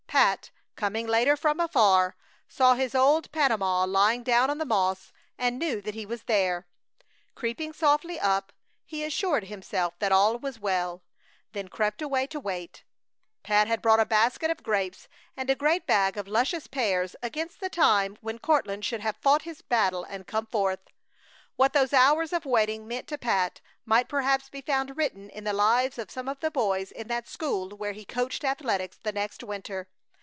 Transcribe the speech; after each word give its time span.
Pat, 0.11 0.51
coming 0.75 1.07
later 1.07 1.37
from 1.37 1.61
afar, 1.61 2.17
saw 2.49 2.73
his 2.75 2.93
old 2.93 3.31
Panama 3.31 3.85
lying 3.85 4.23
down 4.23 4.49
on 4.49 4.57
the 4.57 4.65
moss 4.65 5.13
and 5.37 5.57
knew 5.57 5.79
that 5.79 5.95
he 5.95 6.05
was 6.05 6.23
there. 6.23 6.67
Creeping 7.33 7.71
softly 7.71 8.19
up, 8.19 8.51
he 8.85 9.05
assured 9.05 9.45
himself 9.45 9.97
that 9.99 10.11
all 10.11 10.37
was 10.37 10.59
well, 10.59 11.01
then 11.53 11.69
crept 11.69 12.01
away 12.01 12.27
to 12.27 12.41
wait. 12.41 12.83
Pat 13.41 13.67
had 13.69 13.81
brought 13.81 14.01
a 14.01 14.05
basket 14.05 14.51
of 14.51 14.61
grapes 14.61 15.07
and 15.37 15.49
a 15.49 15.55
great 15.55 15.87
bag 15.87 16.17
of 16.17 16.27
luscious 16.27 16.67
pears 16.67 17.15
against 17.23 17.61
the 17.61 17.69
time 17.69 18.17
when 18.19 18.37
Courtland 18.37 18.83
should 18.83 18.99
have 19.01 19.15
fought 19.15 19.43
his 19.43 19.61
battle 19.61 20.03
and 20.03 20.27
come 20.27 20.45
forth. 20.45 20.81
What 21.55 21.71
those 21.71 21.93
hours 21.93 22.33
of 22.33 22.45
waiting 22.45 22.85
meant 22.85 23.07
to 23.07 23.17
Pat 23.17 23.61
might 23.85 24.09
perhaps 24.09 24.49
be 24.49 24.59
found 24.59 24.97
written 24.97 25.29
in 25.29 25.45
the 25.45 25.53
lives 25.53 25.97
of 25.97 26.11
some 26.11 26.27
of 26.27 26.41
the 26.41 26.51
boys 26.51 26.91
in 26.91 27.07
that 27.07 27.29
school 27.29 27.69
where 27.69 27.93
he 27.93 28.03
coached 28.03 28.43
athletics 28.43 28.99
the 29.01 29.13
next 29.13 29.41
winter. 29.41 29.87